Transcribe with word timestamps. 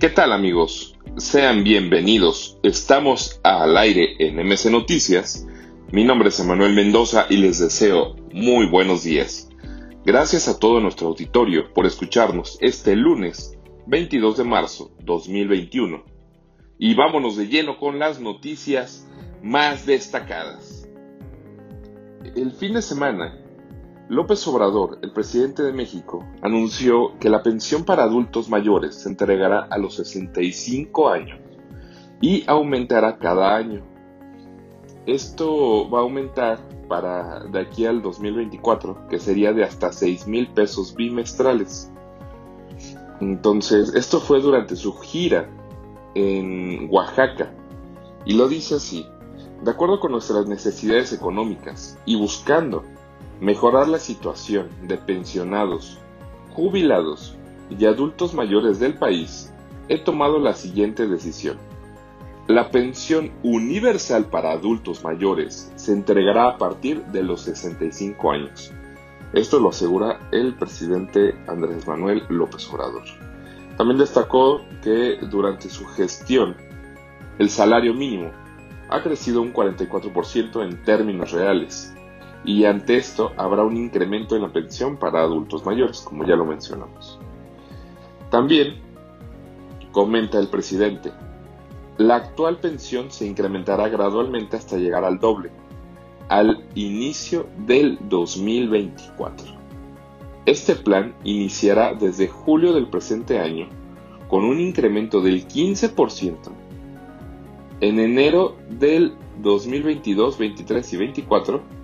¿Qué 0.00 0.08
tal 0.08 0.32
amigos? 0.32 0.98
Sean 1.18 1.62
bienvenidos. 1.62 2.58
Estamos 2.62 3.38
al 3.44 3.76
aire 3.76 4.14
en 4.18 4.36
MC 4.36 4.70
Noticias. 4.70 5.46
Mi 5.92 6.04
nombre 6.04 6.30
es 6.30 6.40
Emanuel 6.40 6.72
Mendoza 6.72 7.26
y 7.28 7.36
les 7.36 7.58
deseo 7.58 8.16
muy 8.32 8.64
buenos 8.64 9.04
días. 9.04 9.50
Gracias 10.06 10.48
a 10.48 10.58
todo 10.58 10.80
nuestro 10.80 11.08
auditorio 11.08 11.74
por 11.74 11.84
escucharnos 11.84 12.56
este 12.62 12.96
lunes 12.96 13.58
22 13.88 14.38
de 14.38 14.44
marzo 14.44 14.90
2021. 15.04 16.02
Y 16.78 16.94
vámonos 16.94 17.36
de 17.36 17.48
lleno 17.48 17.76
con 17.76 17.98
las 17.98 18.22
noticias 18.22 19.06
más 19.42 19.84
destacadas. 19.84 20.88
El 22.34 22.52
fin 22.52 22.72
de 22.72 22.80
semana 22.80 23.38
López 24.10 24.44
Obrador, 24.48 24.98
el 25.02 25.12
presidente 25.12 25.62
de 25.62 25.72
México, 25.72 26.26
anunció 26.42 27.16
que 27.20 27.30
la 27.30 27.44
pensión 27.44 27.84
para 27.84 28.02
adultos 28.02 28.48
mayores 28.48 28.96
se 28.96 29.08
entregará 29.08 29.60
a 29.70 29.78
los 29.78 29.94
65 29.94 31.10
años 31.10 31.38
y 32.20 32.42
aumentará 32.48 33.18
cada 33.18 33.54
año. 33.54 33.84
Esto 35.06 35.88
va 35.88 36.00
a 36.00 36.02
aumentar 36.02 36.58
para 36.88 37.44
de 37.44 37.60
aquí 37.60 37.86
al 37.86 38.02
2024, 38.02 39.06
que 39.08 39.20
sería 39.20 39.52
de 39.52 39.62
hasta 39.62 39.92
6 39.92 40.26
mil 40.26 40.48
pesos 40.48 40.92
bimestrales. 40.96 41.92
Entonces, 43.20 43.94
esto 43.94 44.18
fue 44.18 44.40
durante 44.40 44.74
su 44.74 44.92
gira 44.98 45.48
en 46.16 46.88
Oaxaca. 46.90 47.54
Y 48.24 48.34
lo 48.34 48.48
dice 48.48 48.74
así, 48.74 49.06
de 49.62 49.70
acuerdo 49.70 50.00
con 50.00 50.10
nuestras 50.10 50.48
necesidades 50.48 51.12
económicas 51.12 51.96
y 52.06 52.16
buscando 52.16 52.82
mejorar 53.40 53.88
la 53.88 53.98
situación 53.98 54.68
de 54.82 54.98
pensionados, 54.98 55.98
jubilados 56.50 57.36
y 57.70 57.84
adultos 57.86 58.34
mayores 58.34 58.78
del 58.78 58.94
país, 58.94 59.52
he 59.88 59.98
tomado 59.98 60.38
la 60.38 60.54
siguiente 60.54 61.06
decisión. 61.06 61.56
La 62.46 62.70
pensión 62.70 63.30
universal 63.42 64.26
para 64.26 64.52
adultos 64.52 65.04
mayores 65.04 65.72
se 65.76 65.92
entregará 65.92 66.48
a 66.48 66.58
partir 66.58 67.04
de 67.06 67.22
los 67.22 67.42
65 67.42 68.30
años. 68.32 68.72
Esto 69.32 69.60
lo 69.60 69.68
asegura 69.68 70.18
el 70.32 70.54
presidente 70.56 71.36
Andrés 71.46 71.86
Manuel 71.86 72.24
López 72.28 72.68
Obrador. 72.70 73.04
También 73.76 73.98
destacó 73.98 74.62
que 74.82 75.18
durante 75.30 75.70
su 75.70 75.86
gestión 75.86 76.56
el 77.38 77.48
salario 77.48 77.94
mínimo 77.94 78.32
ha 78.90 79.02
crecido 79.02 79.40
un 79.40 79.54
44% 79.54 80.64
en 80.64 80.82
términos 80.82 81.30
reales, 81.30 81.94
y 82.44 82.64
ante 82.64 82.96
esto 82.96 83.32
habrá 83.36 83.62
un 83.62 83.76
incremento 83.76 84.36
en 84.36 84.42
la 84.42 84.52
pensión 84.52 84.96
para 84.96 85.20
adultos 85.20 85.64
mayores, 85.64 86.00
como 86.00 86.24
ya 86.24 86.36
lo 86.36 86.44
mencionamos. 86.44 87.18
También, 88.30 88.76
comenta 89.92 90.38
el 90.38 90.48
presidente, 90.48 91.12
la 91.98 92.16
actual 92.16 92.58
pensión 92.58 93.10
se 93.10 93.26
incrementará 93.26 93.88
gradualmente 93.88 94.56
hasta 94.56 94.78
llegar 94.78 95.04
al 95.04 95.18
doble, 95.18 95.50
al 96.28 96.64
inicio 96.74 97.46
del 97.66 97.98
2024. 98.08 99.46
Este 100.46 100.74
plan 100.76 101.14
iniciará 101.24 101.92
desde 101.92 102.26
julio 102.26 102.72
del 102.72 102.86
presente 102.86 103.38
año 103.38 103.68
con 104.28 104.44
un 104.44 104.60
incremento 104.60 105.20
del 105.20 105.46
15%. 105.46 106.36
En 107.82 107.98
enero 107.98 108.56
del 108.70 109.14
2022, 109.42 110.38
23 110.38 110.92
y 110.92 110.96
24 110.96 111.79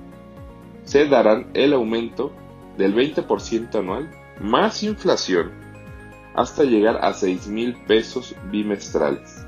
se 0.87 1.07
darán 1.07 1.49
el 1.53 1.75
aumento 1.75 2.33
del 2.79 2.95
20% 2.95 3.75
anual 3.75 4.11
más 4.41 4.83
inflación 4.83 5.51
hasta 6.35 6.65
llegar 6.65 6.99
a 7.03 7.13
6 7.13 7.49
mil 7.49 7.75
pesos 7.87 8.35
bimestrales. 8.51 9.45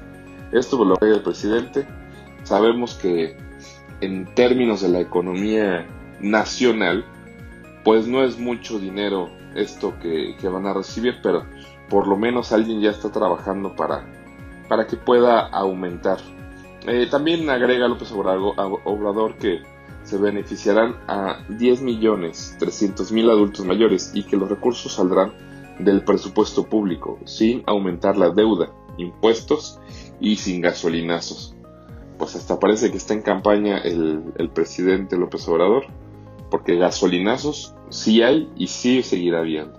Esto 0.53 0.85
lo 0.85 0.97
ve 1.01 1.11
el 1.11 1.23
presidente. 1.23 1.87
Sabemos 2.43 2.95
que 2.95 3.37
en 4.01 4.35
términos 4.35 4.81
de 4.81 4.89
la 4.89 5.01
economía 5.01 5.87
nacional, 6.21 7.05
pues 7.85 8.07
no 8.09 8.25
es 8.25 8.39
mucho 8.39 8.79
dinero 8.79 9.31
esto 9.55 9.95
que, 10.01 10.35
van 10.49 10.67
a 10.67 10.73
recibir, 10.73 11.19
pero 11.23 11.45
por 11.89 12.09
lo 12.09 12.17
menos 12.17 12.53
alguien 12.53 12.81
ya 12.81 12.91
está 12.91 13.13
trabajando 13.13 13.77
para, 13.77 14.05
para 14.69 14.87
que 14.87 14.97
pueda 14.97 15.47
aumentar. 15.47 16.19
Eh, 16.87 17.07
también 17.11 17.49
agrega 17.51 17.87
López 17.87 18.11
Obrador 18.13 19.37
que 19.37 19.63
se 20.03 20.17
beneficiarán 20.19 20.97
a 21.07 21.45
10 21.49 21.83
millones 21.83 22.57
300 22.59 23.13
mil 23.13 23.29
adultos 23.31 23.65
mayores 23.67 24.13
y 24.15 24.23
que 24.23 24.37
los 24.37 24.49
recursos 24.49 24.95
saldrán 24.95 25.33
del 25.79 26.03
presupuesto 26.05 26.65
público 26.65 27.19
sin 27.25 27.63
aumentar 27.67 28.17
la 28.17 28.31
deuda, 28.31 28.73
impuestos 28.97 29.81
y 30.21 30.37
sin 30.37 30.61
gasolinazos. 30.61 31.55
Pues 32.19 32.35
hasta 32.35 32.59
parece 32.59 32.91
que 32.91 32.97
está 32.97 33.15
en 33.15 33.23
campaña 33.23 33.79
el, 33.79 34.33
el 34.37 34.51
presidente 34.51 35.17
López 35.17 35.47
Obrador, 35.49 35.85
porque 36.51 36.77
gasolinazos 36.77 37.75
sí 37.91 38.23
hay 38.23 38.51
y 38.57 38.67
sí 38.67 39.03
seguirá 39.03 39.41
habiendo. 39.41 39.79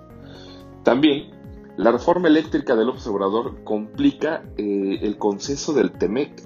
También 0.83 1.31
la 1.79 1.93
reforma 1.93 2.27
eléctrica 2.27 2.75
de 2.75 2.83
López 2.83 3.07
Obrador 3.07 3.63
complica 3.63 4.43
eh, 4.57 4.99
el 5.01 5.17
conceso 5.17 5.71
del 5.71 5.93
TEMEC, 5.93 6.43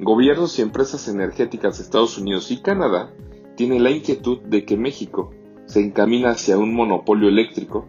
Gobiernos 0.00 0.58
y 0.58 0.62
empresas 0.62 1.08
energéticas 1.08 1.78
de 1.78 1.84
Estados 1.84 2.18
Unidos 2.18 2.50
y 2.50 2.60
Canadá 2.60 3.12
tienen 3.56 3.84
la 3.84 3.90
inquietud 3.90 4.40
de 4.40 4.64
que 4.64 4.76
México 4.76 5.30
se 5.66 5.80
encamina 5.80 6.30
hacia 6.30 6.58
un 6.58 6.74
monopolio 6.74 7.28
eléctrico 7.28 7.86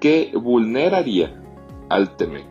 que 0.00 0.32
vulneraría 0.34 1.40
al 1.88 2.16
TEMEC. 2.16 2.46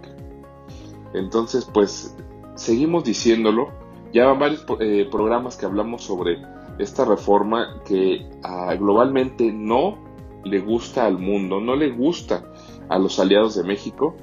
Entonces, 1.13 1.67
pues, 1.71 2.15
seguimos 2.55 3.03
diciéndolo. 3.03 3.71
Ya 4.13 4.27
van 4.27 4.39
varios 4.39 4.65
eh, 4.79 5.07
programas 5.09 5.57
que 5.57 5.65
hablamos 5.65 6.03
sobre 6.03 6.37
esta 6.77 7.03
reforma 7.03 7.81
que 7.85 8.29
ah, 8.43 8.75
globalmente 8.75 9.51
no 9.51 9.97
le 10.43 10.59
gusta 10.59 11.05
al 11.05 11.17
mundo, 11.17 11.59
no 11.59 11.75
le 11.75 11.89
gusta 11.89 12.43
a 12.89 12.99
los 12.99 13.19
aliados 13.19 13.55
de 13.55 13.63
México 13.63 14.15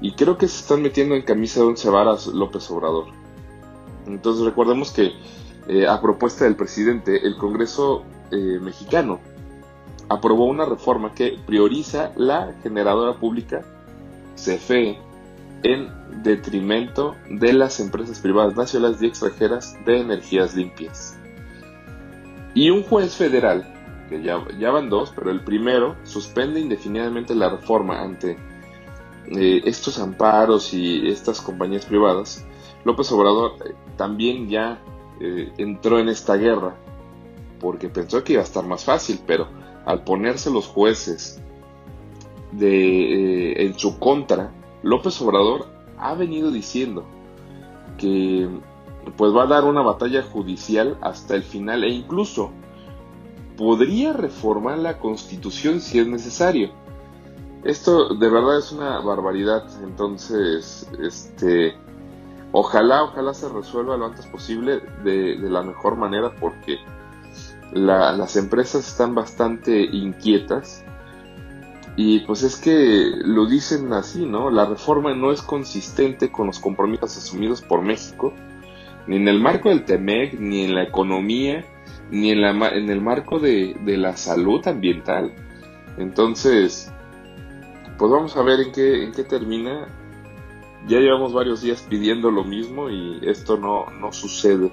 y 0.00 0.12
creo 0.12 0.36
que 0.36 0.48
se 0.48 0.60
están 0.60 0.82
metiendo 0.82 1.14
en 1.14 1.22
camisa 1.22 1.60
de 1.60 1.66
once 1.66 1.88
varas 1.88 2.26
López 2.26 2.70
Obrador. 2.70 3.21
Entonces 4.06 4.44
recordemos 4.44 4.92
que 4.92 5.12
eh, 5.68 5.86
a 5.86 6.00
propuesta 6.00 6.44
del 6.44 6.56
presidente, 6.56 7.26
el 7.26 7.36
Congreso 7.36 8.04
eh, 8.30 8.58
mexicano 8.60 9.20
aprobó 10.08 10.46
una 10.46 10.64
reforma 10.64 11.14
que 11.14 11.38
prioriza 11.46 12.12
la 12.16 12.54
generadora 12.62 13.18
pública 13.18 13.62
CFE 14.34 14.98
en 15.62 15.88
detrimento 16.22 17.14
de 17.30 17.52
las 17.52 17.78
empresas 17.80 18.18
privadas 18.18 18.56
nacionales 18.56 19.00
y 19.00 19.06
extranjeras 19.06 19.76
de 19.84 20.00
energías 20.00 20.54
limpias. 20.56 21.16
Y 22.54 22.70
un 22.70 22.82
juez 22.82 23.14
federal, 23.14 23.72
que 24.08 24.22
ya, 24.22 24.70
van 24.70 24.90
dos, 24.90 25.12
pero 25.14 25.30
el 25.30 25.40
primero 25.40 25.96
suspende 26.04 26.60
indefinidamente 26.60 27.34
la 27.34 27.48
reforma 27.48 28.02
ante 28.02 28.36
eh, 29.28 29.62
estos 29.64 29.98
amparos 29.98 30.74
y 30.74 31.08
estas 31.08 31.40
compañías 31.40 31.86
privadas 31.86 32.44
López 32.84 33.10
Obrador 33.12 33.52
eh, 33.64 33.74
también 33.96 34.48
ya 34.48 34.80
eh, 35.20 35.52
entró 35.58 35.98
en 35.98 36.08
esta 36.08 36.36
guerra 36.36 36.76
porque 37.60 37.88
pensó 37.88 38.24
que 38.24 38.34
iba 38.34 38.42
a 38.42 38.44
estar 38.44 38.66
más 38.66 38.84
fácil, 38.84 39.20
pero 39.26 39.46
al 39.86 40.02
ponerse 40.02 40.50
los 40.50 40.66
jueces 40.66 41.40
de, 42.50 43.52
eh, 43.52 43.64
en 43.64 43.78
su 43.78 43.98
contra, 43.98 44.52
López 44.82 45.20
Obrador 45.22 45.68
ha 45.96 46.14
venido 46.14 46.50
diciendo 46.50 47.04
que 47.98 48.48
pues 49.16 49.34
va 49.34 49.44
a 49.44 49.46
dar 49.46 49.64
una 49.64 49.82
batalla 49.82 50.22
judicial 50.22 50.98
hasta 51.00 51.34
el 51.34 51.42
final 51.42 51.84
e 51.84 51.88
incluso 51.90 52.50
podría 53.56 54.12
reformar 54.12 54.78
la 54.78 54.98
constitución 54.98 55.80
si 55.80 55.98
es 55.98 56.06
necesario. 56.06 56.70
Esto 57.64 58.14
de 58.14 58.28
verdad 58.28 58.58
es 58.58 58.72
una 58.72 58.98
barbaridad, 59.00 59.64
entonces 59.84 60.90
este 61.00 61.76
Ojalá, 62.52 63.04
ojalá 63.04 63.32
se 63.32 63.48
resuelva 63.48 63.96
lo 63.96 64.06
antes 64.06 64.26
posible 64.26 64.82
de, 65.02 65.36
la 65.38 65.62
mejor 65.62 65.96
manera 65.96 66.30
porque 66.38 66.78
las 67.72 68.36
empresas 68.36 68.86
están 68.86 69.14
bastante 69.14 69.80
inquietas 69.80 70.84
y 71.96 72.20
pues 72.20 72.42
es 72.42 72.56
que 72.56 73.10
lo 73.24 73.46
dicen 73.46 73.90
así, 73.94 74.26
¿no? 74.26 74.50
La 74.50 74.66
reforma 74.66 75.14
no 75.14 75.32
es 75.32 75.40
consistente 75.40 76.30
con 76.30 76.46
los 76.46 76.58
compromisos 76.58 77.16
asumidos 77.16 77.62
por 77.62 77.80
México, 77.80 78.34
ni 79.06 79.16
en 79.16 79.28
el 79.28 79.40
marco 79.40 79.70
del 79.70 79.84
TEMEC, 79.84 80.38
ni 80.38 80.64
en 80.64 80.74
la 80.74 80.82
economía, 80.82 81.64
ni 82.10 82.30
en, 82.30 82.38
el 82.38 83.00
marco 83.00 83.38
de, 83.38 83.76
la 83.84 84.16
salud 84.16 84.66
ambiental. 84.66 85.32
Entonces, 85.96 86.92
pues 87.96 88.10
vamos 88.10 88.36
a 88.36 88.42
ver 88.42 88.60
en 88.60 88.72
qué 89.12 89.24
termina 89.24 89.86
ya 90.88 90.98
llevamos 90.98 91.32
varios 91.32 91.62
días 91.62 91.86
pidiendo 91.88 92.30
lo 92.30 92.44
mismo 92.44 92.90
y 92.90 93.20
esto 93.22 93.56
no, 93.56 93.86
no 94.00 94.12
sucede. 94.12 94.72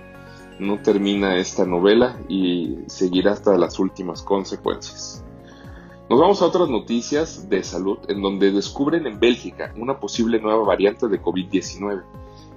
No 0.60 0.82
termina 0.82 1.38
esta 1.38 1.66
novela 1.66 2.20
y 2.28 2.80
seguirá 2.88 3.32
hasta 3.32 3.58
las 3.58 3.80
últimas 3.80 4.22
consecuencias. 4.22 5.24
Nos 6.10 6.20
vamos 6.20 6.42
a 6.42 6.48
otras 6.48 6.70
noticias 6.70 7.50
de 7.50 7.64
salud 7.64 8.00
en 8.08 8.22
donde 8.22 8.52
descubren 8.52 9.06
en 9.06 9.20
Bélgica 9.20 9.74
una 9.78 10.00
posible 10.00 10.42
nueva 10.42 10.66
variante 10.66 11.08
de 11.08 11.22
COVID-19. 11.22 12.04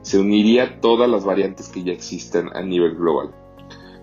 Se 0.00 0.18
uniría 0.18 0.64
a 0.64 0.80
todas 0.80 1.08
las 1.08 1.24
variantes 1.24 1.68
que 1.68 1.84
ya 1.84 1.92
existen 1.92 2.48
a 2.56 2.62
nivel 2.62 2.96
global. 2.96 3.30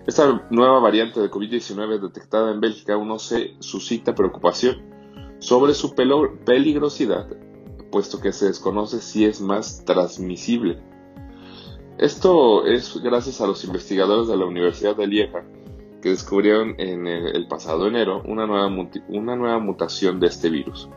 Esta 0.06 0.46
nueva 0.50 0.78
variante 0.78 1.20
de 1.20 1.30
COVID-19 1.30 2.00
detectada 2.00 2.52
en 2.52 2.60
Bélgica 2.60 2.94
aún 2.94 3.08
no 3.08 3.18
se 3.18 3.54
suscita 3.58 4.14
preocupación 4.14 4.82
sobre 5.40 5.74
su 5.74 5.94
peligrosidad, 5.94 7.28
puesto 7.90 8.20
que 8.20 8.32
se 8.32 8.46
desconoce 8.46 9.00
si 9.00 9.24
es 9.24 9.40
más 9.40 9.84
transmisible. 9.84 10.78
Esto 11.98 12.64
es 12.64 12.96
gracias 13.02 13.40
a 13.40 13.46
los 13.46 13.64
investigadores 13.64 14.28
de 14.28 14.36
la 14.36 14.46
Universidad 14.46 14.96
de 14.96 15.06
Lieja, 15.06 15.44
que 16.00 16.08
descubrieron 16.08 16.74
en 16.78 17.06
el, 17.06 17.46
pasado 17.46 17.86
enero 17.86 18.22
una 18.24 18.46
nueva, 18.46 18.68
una 19.08 19.36
nueva 19.36 19.58
mutación 19.58 20.18
de 20.18 20.28
este 20.28 20.48
virus. 20.48 20.88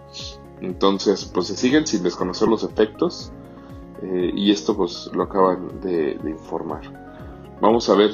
Entonces, 0.62 1.30
pues 1.34 1.48
se 1.48 1.58
siguen 1.58 1.86
sin 1.86 2.04
desconocer 2.04 2.48
los 2.48 2.64
efectos 2.64 3.34
eh, 4.02 4.32
y 4.34 4.52
esto 4.52 4.78
pues 4.78 5.10
lo 5.14 5.24
acaban 5.24 5.82
de, 5.82 6.18
informar. 6.26 6.82
Vamos 7.60 7.90
a 7.90 7.96
ver 7.96 8.12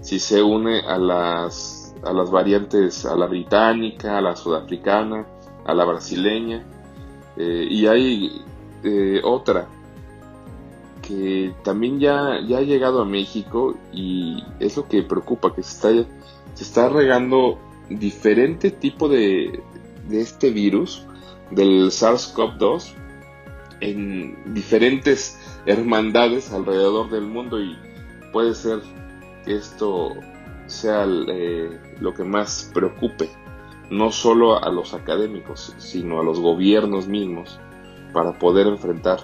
si 0.00 0.20
se 0.20 0.40
une 0.40 0.80
a 0.80 0.98
las, 0.98 1.96
a 2.04 2.12
las 2.12 2.30
variantes, 2.30 3.04
a 3.06 3.16
la 3.16 3.26
británica, 3.26 4.18
a 4.18 4.20
la 4.20 4.36
sudafricana, 4.36 5.26
a 5.64 5.74
la 5.74 5.84
brasileña 5.84 6.64
eh, 7.40 7.66
y 7.70 7.86
hay 7.86 8.42
eh, 8.84 9.20
otra 9.24 9.66
que 11.00 11.54
también 11.64 11.98
ya, 11.98 12.38
ya 12.46 12.58
ha 12.58 12.62
llegado 12.62 13.00
a 13.00 13.06
México 13.06 13.76
y 13.92 14.44
es 14.58 14.76
lo 14.76 14.86
que 14.86 15.02
preocupa, 15.02 15.54
que 15.54 15.62
se 15.62 15.72
está 15.74 16.10
se 16.54 16.64
está 16.64 16.90
regando 16.90 17.58
diferente 17.88 18.70
tipo 18.70 19.08
de, 19.08 19.62
de 20.08 20.20
este 20.20 20.50
virus, 20.50 21.06
del 21.50 21.90
SARS-CoV-2, 21.90 22.92
en 23.80 24.52
diferentes 24.52 25.38
hermandades 25.64 26.52
alrededor 26.52 27.08
del 27.10 27.22
mundo 27.22 27.58
y 27.58 27.78
puede 28.32 28.54
ser 28.54 28.80
que 29.46 29.56
esto 29.56 30.14
sea 30.66 31.06
eh, 31.06 31.80
lo 32.00 32.12
que 32.12 32.24
más 32.24 32.70
preocupe, 32.74 33.30
no 33.90 34.12
solo 34.12 34.62
a 34.62 34.70
los 34.70 34.94
académicos, 34.94 35.74
sino 35.78 36.20
a 36.20 36.24
los 36.24 36.40
gobiernos 36.40 37.08
mismos, 37.08 37.58
para 38.12 38.38
poder 38.38 38.66
enfrentar 38.66 39.20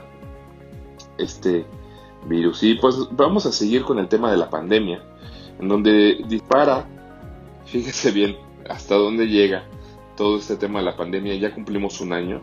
este 1.18 1.66
virus. 2.26 2.62
Y 2.62 2.74
pues 2.74 2.96
vamos 3.12 3.46
a 3.46 3.52
seguir 3.52 3.84
con 3.84 3.98
el 3.98 4.08
tema 4.08 4.30
de 4.30 4.36
la 4.36 4.50
pandemia, 4.50 5.02
en 5.58 5.68
donde 5.68 6.24
dispara 6.28 6.86
Fíjese 7.66 8.12
bien 8.12 8.36
hasta 8.68 8.94
dónde 8.94 9.26
llega 9.26 9.64
todo 10.16 10.38
este 10.38 10.56
tema 10.56 10.78
de 10.78 10.84
la 10.84 10.96
pandemia. 10.96 11.34
Ya 11.34 11.52
cumplimos 11.52 12.00
un 12.00 12.12
año. 12.12 12.40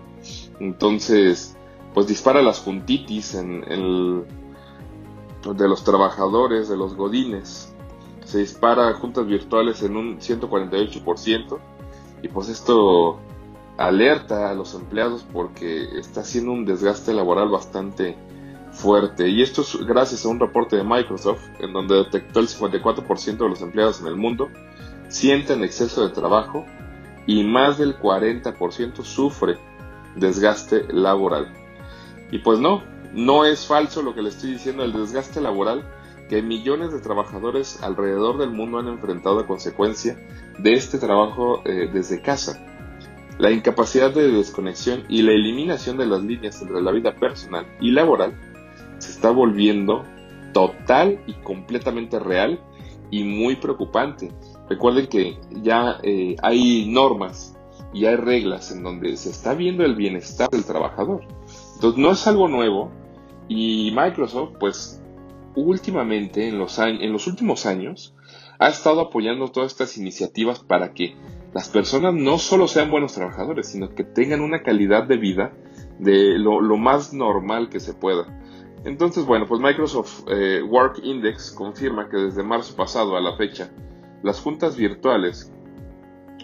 Entonces, 0.60 1.58
pues 1.94 2.08
dispara 2.08 2.42
las 2.42 2.60
juntitis 2.60 3.36
en 3.36 3.64
el, 3.68 4.24
de 5.56 5.68
los 5.68 5.84
trabajadores, 5.84 6.70
de 6.70 6.78
los 6.78 6.96
godines. 6.96 7.74
Se 8.26 8.40
dispara 8.40 8.94
juntas 8.94 9.26
virtuales 9.26 9.82
en 9.82 9.96
un 9.96 10.20
148%. 10.20 11.60
Y 12.24 12.30
pues 12.30 12.50
esto 12.50 13.20
alerta 13.78 14.50
a 14.50 14.56
los 14.56 14.74
empleados 14.74 15.26
porque 15.32 16.00
está 16.00 16.22
haciendo 16.22 16.52
un 16.52 16.66
desgaste 16.66 17.14
laboral 17.14 17.50
bastante 17.50 18.18
fuerte. 18.72 19.30
Y 19.30 19.44
esto 19.44 19.62
es 19.62 19.78
gracias 19.86 20.26
a 20.26 20.30
un 20.30 20.40
reporte 20.40 20.76
de 20.76 20.84
Microsoft 20.84 21.44
en 21.60 21.74
donde 21.74 21.98
detectó 21.98 22.40
el 22.40 22.48
54% 22.48 23.38
de 23.38 23.50
los 23.50 23.62
empleados 23.62 24.02
en 24.02 24.08
el 24.08 24.16
mundo 24.16 24.50
sienten 25.14 25.64
exceso 25.64 26.08
de 26.08 26.14
trabajo 26.14 26.66
y 27.28 27.44
más 27.44 27.78
del 27.78 27.98
40% 28.00 29.04
sufre 29.04 29.58
desgaste 30.16 30.92
laboral. 30.92 31.54
Y 32.32 32.40
pues 32.40 32.60
no, 32.60 32.82
no 33.14 33.46
es 33.46 33.68
falso 33.68 34.02
lo 34.02 34.16
que 34.16 34.24
le 34.24 34.30
estoy 34.30 34.54
diciendo, 34.54 34.84
el 34.84 34.92
desgaste 34.92 35.40
laboral 35.40 35.84
que 36.30 36.42
millones 36.42 36.92
de 36.92 37.00
trabajadores 37.00 37.82
alrededor 37.84 38.38
del 38.38 38.52
mundo 38.52 38.80
han 38.80 38.88
enfrentado 38.88 39.40
a 39.40 39.48
consecuencia 39.48 40.18
de 40.60 40.74
este 40.74 40.98
trabajo 40.98 41.62
eh, 41.66 41.90
desde 41.92 42.22
casa. 42.22 42.66
La 43.40 43.52
incapacidad 43.52 44.12
de 44.12 44.32
desconexión 44.32 45.04
y 45.10 45.22
la 45.22 45.32
eliminación 45.32 45.98
de 45.98 46.06
las 46.06 46.24
líneas 46.24 46.62
entre 46.62 46.82
la 46.82 46.92
vida 46.92 47.16
personal 47.16 47.66
y 47.82 47.92
laboral 47.92 48.34
se 49.00 49.12
está 49.12 49.32
volviendo 49.32 50.04
total 50.54 51.20
y 51.26 51.34
completamente 51.34 52.20
real 52.20 52.60
y 53.10 53.24
muy 53.24 53.56
preocupante 53.56 54.32
Recuerden 54.70 55.08
que 55.08 55.38
ya 55.62 56.00
eh, 56.04 56.36
hay 56.42 56.88
normas 56.90 57.56
y 57.94 58.06
hay 58.06 58.16
reglas 58.16 58.72
en 58.72 58.82
donde 58.82 59.16
se 59.18 59.30
está 59.30 59.54
viendo 59.54 59.84
el 59.84 59.96
bienestar 59.96 60.50
del 60.50 60.66
trabajador. 60.66 61.22
Entonces 61.76 62.02
no 62.02 62.12
es 62.12 62.26
algo 62.28 62.48
nuevo 62.48 62.92
y 63.48 63.92
Microsoft 63.96 64.54
pues 64.60 65.03
últimamente 65.56 66.48
en 66.48 66.58
los, 66.58 66.80
en 66.80 67.12
los 67.12 67.28
últimos 67.28 67.66
años 67.66 68.14
ha 68.60 68.70
estado 68.70 69.02
apoyando 69.02 69.50
todas 69.50 69.72
estas 69.72 69.98
iniciativas 69.98 70.60
para 70.60 70.94
que 70.94 71.16
las 71.54 71.70
personas 71.70 72.14
no 72.14 72.38
solo 72.38 72.68
sean 72.68 72.90
buenos 72.90 73.14
trabajadores, 73.14 73.68
sino 73.68 73.94
que 73.94 74.04
tengan 74.04 74.42
una 74.42 74.64
calidad 74.64 75.04
de 75.04 75.18
vida 75.18 75.54
de 76.00 76.38
lo, 76.40 76.62
más 76.78 77.14
normal 77.14 77.70
que 77.70 77.80
se 77.80 77.94
pueda. 77.94 78.40
Entonces, 78.86 79.26
bueno, 79.26 79.48
pues 79.48 79.62
Microsoft 79.62 80.24
eh, 80.30 80.62
Work 80.62 81.00
Index 81.04 81.52
confirma 81.52 82.10
que 82.10 82.18
desde 82.18 82.44
marzo 82.44 82.76
pasado 82.76 83.16
a 83.16 83.22
la 83.22 83.36
fecha 83.38 83.72
las 84.24 84.40
juntas 84.40 84.76
virtuales, 84.76 85.52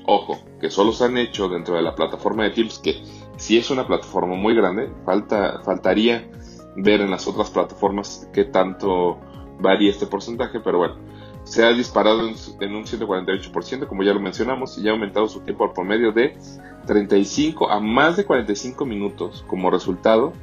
ojo, 0.05 0.39
que 0.59 0.69
solo 0.69 0.91
se 0.91 1.05
han 1.05 1.17
hecho 1.17 1.49
dentro 1.49 1.75
de 1.75 1.81
la 1.81 1.95
plataforma 1.95 2.43
de 2.43 2.51
Teams, 2.51 2.79
que 2.79 3.01
si 3.37 3.57
es 3.57 3.69
una 3.71 3.87
plataforma 3.87 4.35
muy 4.35 4.53
grande, 4.53 4.91
falta, 5.05 5.61
faltaría 5.63 6.29
ver 6.75 7.01
en 7.01 7.11
las 7.11 7.27
otras 7.27 7.49
plataformas 7.49 8.27
qué 8.33 8.45
tanto 8.45 9.19
varía 9.59 9.89
este 9.89 10.07
porcentaje, 10.07 10.59
pero 10.59 10.77
bueno, 10.77 10.95
se 11.43 11.63
ha 11.63 11.71
disparado 11.71 12.21
en, 12.21 12.75
un 12.75 12.85
148%, 12.85 13.87
como 13.87 14.03
ya 14.03 14.13
lo 14.13 14.19
mencionamos, 14.19 14.77
y 14.77 14.87
ha 14.87 14.91
aumentado 14.91 15.27
su 15.27 15.41
tiempo 15.41 15.63
al 15.63 15.73
promedio 15.73 16.11
de 16.11 16.37
35 16.85 17.69
a 17.69 17.79
más 17.79 18.17
de 18.17 18.25
45 18.25 18.85
minutos 18.85 19.43
como 19.47 19.69
resultado 19.69 20.33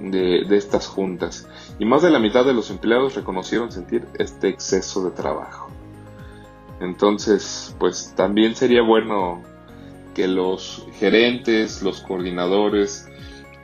de, 0.00 0.44
de, 0.48 0.56
estas 0.56 0.88
juntas. 0.88 1.48
Y 1.78 1.84
más 1.84 2.02
de 2.02 2.10
la 2.10 2.18
mitad 2.18 2.44
de 2.44 2.52
los 2.52 2.70
empleados 2.70 3.14
reconocieron 3.14 3.70
sentir 3.70 4.06
este 4.18 4.48
exceso 4.48 5.04
de 5.04 5.10
trabajo. 5.12 5.70
Entonces, 6.80 7.74
pues 7.78 8.12
también 8.16 8.56
sería 8.56 8.82
bueno 8.82 9.42
que 10.14 10.28
los 10.28 10.86
gerentes, 10.98 11.82
los 11.82 12.00
coordinadores, 12.00 13.08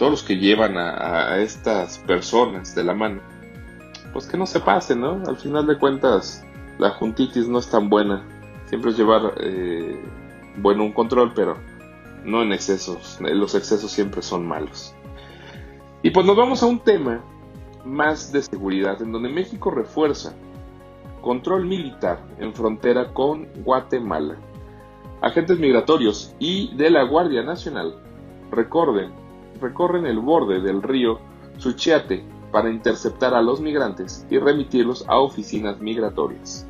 todos 0.01 0.13
los 0.13 0.23
que 0.23 0.39
llevan 0.39 0.79
a, 0.79 1.37
estas 1.41 1.99
personas 1.99 2.75
de 2.75 2.83
la 2.83 2.95
mano, 2.95 3.21
pues 4.15 4.27
que 4.27 4.39
no 4.39 4.47
se 4.47 4.59
pasen, 4.59 5.03
¿no? 5.03 5.23
Al 5.27 5.37
final 5.37 5.67
de 5.67 5.77
cuentas, 5.77 6.43
la 6.79 6.89
juntitis 6.89 7.47
no 7.49 7.59
es 7.59 7.69
tan 7.69 7.91
buena. 7.91 8.27
Siempre 8.65 8.93
es 8.93 8.97
llevar, 8.97 9.35
eh, 9.43 10.03
bueno, 10.57 10.85
un 10.85 10.93
control, 10.93 11.35
pero 11.35 11.59
no 12.25 12.41
en 12.41 12.55
excesos. 12.55 13.19
Los 13.21 13.55
excesos 13.55 13.91
siempre 13.91 14.23
son 14.23 14.49
malos. 14.49 14.95
Y 16.03 16.09
pues 16.13 16.25
nos 16.25 16.35
vamos 16.35 16.63
a 16.63 16.67
un 16.67 16.79
tema 16.79 17.23
más 17.85 18.33
de 18.33 18.41
seguridad, 18.41 19.03
en 19.03 19.13
donde 19.13 19.29
México 19.29 19.71
refuerza 19.71 20.33
control 21.21 21.67
militar 21.67 22.25
en 22.39 22.55
frontera 22.55 23.13
con 23.13 23.49
Guatemala. 23.65 24.39
Agentes 25.21 25.59
migratorios 25.59 26.35
y 26.39 26.75
de 26.75 26.89
la 26.89 27.03
Guardia 27.03 27.43
Nacional 27.43 27.97
recorren, 28.51 29.20
recorren 29.61 30.07
el 30.07 30.19
borde 30.19 30.61
del 30.61 30.83
río 30.83 31.19
Suchiate 31.59 32.25
para 32.51 32.71
interceptar 32.71 33.35
a 33.35 33.43
los 33.43 33.61
migrantes 33.61 34.27
y 34.31 34.39
remitirlos 34.39 35.05
a 35.09 35.19
oficinas 35.19 35.81
migratorias. 35.81 36.67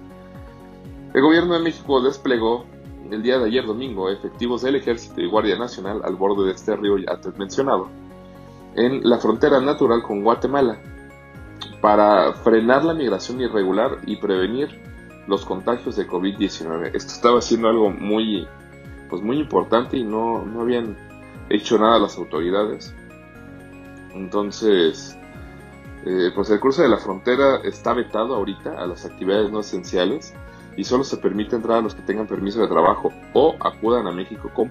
El 1.14 1.22
gobierno 1.22 1.54
de 1.54 1.60
México 1.60 2.00
desplegó 2.00 2.64
el 3.10 3.22
día 3.22 3.38
de 3.38 3.46
ayer 3.46 3.66
domingo 3.66 4.08
efectivos 4.08 4.62
del 4.62 4.76
Ejército 4.76 5.20
y 5.20 5.28
Guardia 5.28 5.58
Nacional 5.58 6.02
al 6.04 6.14
borde 6.14 6.46
de 6.46 6.52
este 6.52 6.76
río 6.76 6.96
antes 7.08 7.36
mencionado, 7.38 7.88
en 8.76 9.08
la 9.08 9.18
frontera 9.18 9.60
natural 9.60 10.02
con 10.02 10.22
Guatemala, 10.22 10.78
para 11.80 12.32
frenar 12.34 12.84
la 12.84 12.94
migración 12.94 13.40
irregular 13.40 13.98
y 14.06 14.16
prevenir 14.16 14.68
los 15.26 15.44
contagios 15.44 15.96
de 15.96 16.06
COVID-19. 16.06 16.94
Esto 16.94 17.12
estaba 17.12 17.40
siendo 17.40 17.68
algo 17.68 17.90
muy, 17.90 18.46
pues 19.08 19.22
muy 19.22 19.38
importante 19.38 19.96
y 19.96 20.04
no, 20.04 20.44
no 20.44 20.60
habían 20.60 20.96
hecho 21.50 21.78
nada 21.78 21.98
las 21.98 22.16
autoridades. 22.16 22.94
Entonces, 24.14 25.18
eh, 26.06 26.30
pues 26.34 26.48
el 26.50 26.60
cruce 26.60 26.82
de 26.82 26.88
la 26.88 26.98
frontera 26.98 27.60
está 27.64 27.92
vetado 27.92 28.34
ahorita 28.34 28.80
a 28.82 28.86
las 28.86 29.04
actividades 29.04 29.50
no 29.50 29.60
esenciales 29.60 30.32
y 30.76 30.84
solo 30.84 31.04
se 31.04 31.18
permite 31.18 31.56
entrar 31.56 31.78
a 31.78 31.82
los 31.82 31.94
que 31.94 32.02
tengan 32.02 32.26
permiso 32.26 32.60
de 32.60 32.68
trabajo 32.68 33.12
o 33.34 33.54
acudan 33.60 34.06
a 34.06 34.12
México 34.12 34.50
con 34.54 34.70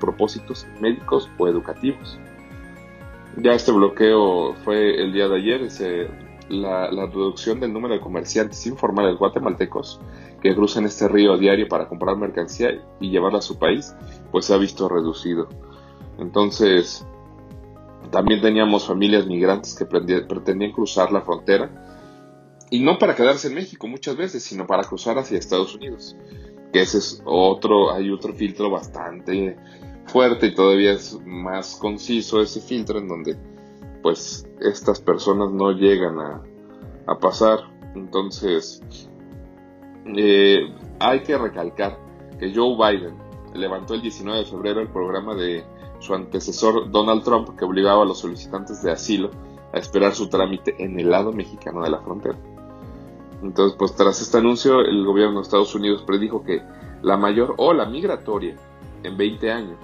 propósitos 0.00 0.66
médicos 0.80 1.30
o 1.38 1.46
educativos. 1.46 2.18
Ya 3.36 3.52
este 3.52 3.70
bloqueo 3.70 4.54
fue 4.64 5.00
el 5.00 5.12
día 5.12 5.28
de 5.28 5.36
ayer, 5.36 5.68
la, 6.48 6.88
reducción 6.90 7.60
del 7.60 7.72
número 7.72 7.94
de 7.94 8.00
comerciantes 8.00 8.66
informales 8.66 9.18
guatemaltecos 9.18 10.00
que 10.40 10.54
cruzan 10.54 10.86
este 10.86 11.06
río 11.06 11.34
a 11.34 11.38
diario 11.38 11.68
para 11.68 11.86
comprar 11.86 12.16
mercancía 12.16 12.82
y 12.98 13.10
llevarla 13.10 13.38
a 13.38 13.42
su 13.42 13.58
país, 13.58 13.94
pues 14.32 14.46
se 14.46 14.54
ha 14.54 14.58
visto 14.58 14.88
reducido. 14.88 15.48
Entonces, 16.18 17.06
también 18.10 18.40
teníamos 18.40 18.86
familias 18.86 19.26
migrantes 19.26 19.74
que 19.74 19.84
pretendían 19.84 20.72
cruzar 20.72 21.12
la 21.12 21.22
frontera 21.22 21.70
y 22.70 22.80
no 22.80 22.98
para 22.98 23.14
quedarse 23.14 23.48
en 23.48 23.54
México 23.54 23.86
muchas 23.86 24.16
veces, 24.16 24.42
sino 24.42 24.66
para 24.66 24.82
cruzar 24.82 25.18
hacia 25.18 25.38
Estados 25.38 25.74
Unidos. 25.74 26.16
Que 26.72 26.82
ese 26.82 26.98
es 26.98 27.22
otro, 27.24 27.92
hay 27.92 28.10
otro 28.10 28.34
filtro 28.34 28.70
bastante 28.70 29.56
fuerte 30.06 30.46
y 30.46 30.54
todavía 30.54 30.92
es 30.92 31.18
más 31.24 31.76
conciso 31.76 32.40
ese 32.40 32.60
filtro 32.60 32.98
en 32.98 33.08
donde 33.08 33.36
pues 34.02 34.46
estas 34.60 35.00
personas 35.00 35.52
no 35.52 35.72
llegan 35.72 36.18
a, 36.18 36.42
pasar. 37.20 37.60
Entonces, 37.94 38.82
eh, 40.16 40.58
hay 40.98 41.22
que 41.22 41.38
recalcar 41.38 41.98
que 42.38 42.52
Joe 42.54 42.76
Biden 42.76 43.16
levantó 43.54 43.94
el 43.94 44.02
19 44.02 44.40
de 44.40 44.44
febrero 44.44 44.80
el 44.80 44.88
programa 44.88 45.34
de 45.34 45.64
su 46.06 46.14
antecesor 46.14 46.90
Donald 46.90 47.24
Trump 47.24 47.56
que 47.58 47.64
obligaba 47.64 48.02
a 48.02 48.06
los 48.06 48.20
solicitantes 48.20 48.82
de 48.82 48.92
asilo 48.92 49.30
a 49.72 49.78
esperar 49.78 50.14
su 50.14 50.28
trámite 50.28 50.76
en 50.78 50.98
el 50.98 51.10
lado 51.10 51.32
mexicano 51.32 51.82
de 51.82 51.90
la 51.90 52.00
frontera. 52.00 52.38
Entonces, 53.42 53.76
pues 53.78 53.94
tras 53.94 54.20
este 54.22 54.38
anuncio, 54.38 54.80
el 54.80 55.04
gobierno 55.04 55.36
de 55.36 55.42
Estados 55.42 55.74
Unidos 55.74 56.02
predijo 56.06 56.42
que 56.42 56.62
la 57.02 57.16
mayor 57.16 57.54
ola 57.58 57.84
migratoria 57.84 58.56
en 59.02 59.16
20 59.16 59.50
años 59.50 59.78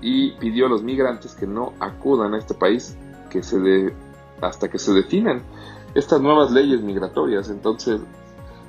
y 0.00 0.32
pidió 0.32 0.66
a 0.66 0.68
los 0.68 0.82
migrantes 0.82 1.34
que 1.34 1.46
no 1.46 1.74
acudan 1.80 2.34
a 2.34 2.38
este 2.38 2.54
país 2.54 2.96
que 3.30 3.42
se 3.42 3.58
de, 3.58 3.94
hasta 4.40 4.68
que 4.68 4.78
se 4.78 4.92
definan 4.92 5.42
estas 5.94 6.20
nuevas 6.20 6.50
leyes 6.50 6.80
migratorias. 6.82 7.50
Entonces, 7.50 8.00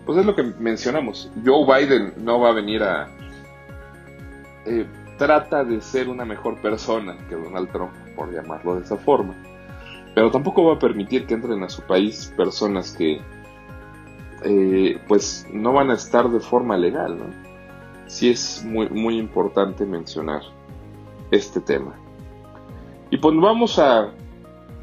pues 0.06 0.18
es 0.18 0.26
lo 0.26 0.36
que 0.36 0.44
mencionamos. 0.44 1.30
Joe 1.44 1.66
Biden 1.66 2.14
no 2.18 2.40
va 2.40 2.50
a 2.50 2.54
venir 2.54 2.84
a... 2.84 3.08
Eh, 4.66 4.86
trata 5.17 5.63
de 5.63 5.82
ser 5.82 6.10
una 6.10 6.25
mejor 6.25 6.58
persona 6.58 7.17
que 7.29 7.36
Donald 7.36 7.72
Trump, 7.72 7.91
por 8.15 8.32
llamarlo 8.34 8.75
de 8.75 8.82
esa 8.82 8.98
forma. 8.98 9.36
Pero 10.15 10.32
tampoco 10.32 10.65
va 10.65 10.75
a 10.75 10.79
permitir 10.79 11.25
que 11.25 11.34
entren 11.34 11.63
a 11.63 11.70
su 11.70 11.82
país 11.84 12.34
personas 12.38 12.91
que 12.91 13.22
eh, 14.43 15.00
pues 15.08 15.48
no 15.51 15.74
van 15.74 15.89
a 15.89 15.96
estar 15.96 16.29
de 16.29 16.39
forma 16.39 16.77
legal, 16.77 17.17
¿no? 17.17 17.25
Sí 18.08 18.29
es 18.29 18.63
muy, 18.65 18.89
muy 18.89 19.17
importante 19.17 19.86
mencionar 19.86 20.41
este 21.32 21.60
tema. 21.62 21.96
Y 23.10 23.17
pues 23.17 23.36
vamos 23.38 23.79
a, 23.79 24.12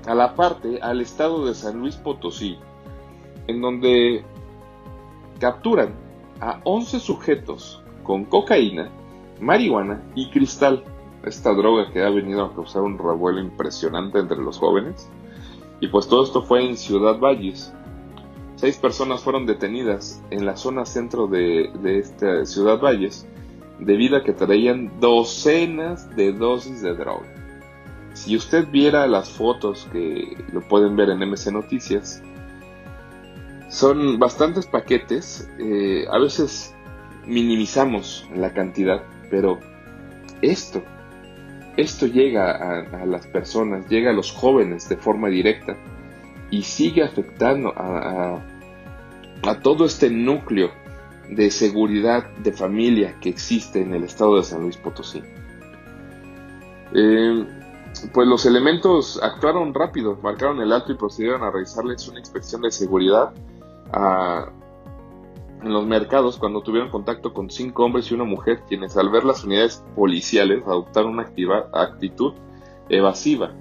a 0.06 0.14
la 0.14 0.34
parte, 0.34 0.80
al 0.80 1.00
estado 1.00 1.46
de 1.46 1.54
San 1.54 1.78
Luis 1.78 1.96
Potosí, 1.96 2.58
en 3.46 3.60
donde 3.60 4.24
capturan 5.38 5.94
a 6.40 6.60
11 6.64 7.00
sujetos 7.00 7.82
con 8.02 8.24
cocaína, 8.24 8.90
marihuana 9.40 10.02
y 10.14 10.30
cristal, 10.30 10.84
esta 11.24 11.52
droga 11.52 11.90
que 11.92 12.02
ha 12.02 12.10
venido 12.10 12.44
a 12.44 12.54
causar 12.54 12.82
un 12.82 12.98
revuelo 12.98 13.40
impresionante 13.40 14.18
entre 14.18 14.38
los 14.38 14.58
jóvenes. 14.58 15.10
Y 15.80 15.88
pues 15.88 16.08
todo 16.08 16.24
esto 16.24 16.42
fue 16.42 16.64
en 16.64 16.76
Ciudad 16.76 17.18
Valles. 17.18 17.72
Seis 18.56 18.76
personas 18.76 19.22
fueron 19.22 19.46
detenidas 19.46 20.22
en 20.30 20.44
la 20.44 20.56
zona 20.56 20.84
centro 20.84 21.26
de, 21.26 21.70
de 21.82 21.98
esta 21.98 22.44
Ciudad 22.44 22.80
Valles 22.80 23.26
debido 23.78 24.16
a 24.16 24.22
que 24.22 24.32
traían 24.32 25.00
docenas 25.00 26.14
de 26.14 26.32
dosis 26.32 26.82
de 26.82 26.94
droga. 26.94 27.26
Si 28.12 28.36
usted 28.36 28.68
viera 28.68 29.06
las 29.06 29.30
fotos 29.30 29.88
que 29.92 30.36
lo 30.52 30.60
pueden 30.60 30.96
ver 30.96 31.10
en 31.10 31.20
MC 31.20 31.52
Noticias, 31.52 32.22
son 33.70 34.18
bastantes 34.18 34.66
paquetes, 34.66 35.48
eh, 35.58 36.04
a 36.10 36.18
veces 36.18 36.74
minimizamos 37.26 38.28
la 38.34 38.52
cantidad, 38.52 39.02
pero 39.30 39.58
esto, 40.42 40.82
esto 41.76 42.06
llega 42.06 42.50
a, 42.50 43.06
las 43.06 43.26
personas, 43.26 43.88
llega 43.88 44.10
a 44.10 44.14
los 44.14 44.32
jóvenes 44.32 44.88
de 44.88 44.96
forma 44.96 45.28
directa 45.28 45.76
y 46.50 46.62
sigue 46.62 47.04
afectando 47.04 47.72
a, 47.76 48.42
a 49.42 49.60
todo 49.60 49.84
este 49.84 50.10
núcleo 50.10 50.70
de 51.28 51.50
seguridad 51.50 52.28
de 52.38 52.52
familia 52.52 53.16
que 53.20 53.28
existe 53.28 53.80
en 53.80 53.94
el 53.94 54.04
estado 54.04 54.36
de 54.36 54.42
San 54.42 54.62
Luis 54.62 54.76
Potosí. 54.76 55.22
Eh, 56.92 57.46
pues 58.12 58.26
los 58.26 58.46
elementos 58.46 59.20
actuaron 59.22 59.74
rápido, 59.74 60.18
marcaron 60.22 60.60
el 60.60 60.72
alto 60.72 60.92
y 60.92 60.96
procedieron 60.96 61.42
a 61.42 61.50
realizarles 61.50 62.06
una 62.08 62.18
inspección 62.18 62.62
de 62.62 62.70
seguridad 62.70 63.32
en 65.62 65.72
los 65.72 65.86
mercados 65.86 66.38
cuando 66.38 66.62
tuvieron 66.62 66.90
contacto 66.90 67.32
con 67.32 67.50
cinco 67.50 67.84
hombres 67.84 68.10
y 68.10 68.14
una 68.14 68.24
mujer, 68.24 68.62
quienes 68.66 68.96
al 68.96 69.10
ver 69.10 69.24
las 69.24 69.44
unidades 69.44 69.84
policiales 69.94 70.62
adoptaron 70.66 71.12
una 71.12 71.26
actitud 71.72 72.34
evasiva, 72.88 73.52